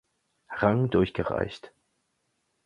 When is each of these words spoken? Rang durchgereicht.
Rang 0.57 0.89
durchgereicht. 0.89 1.71